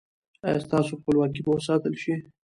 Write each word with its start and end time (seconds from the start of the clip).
ایا 0.45 0.63
ستاسو 0.65 0.93
خپلواکي 0.99 1.41
به 1.45 1.51
وساتل 1.55 1.93
شي؟ 2.03 2.13